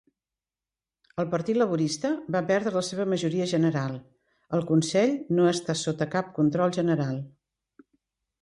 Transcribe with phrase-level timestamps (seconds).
[1.23, 3.99] El Partit Laborista va perdre la seva majoria general,
[4.59, 7.25] el consell no està sota cap control general.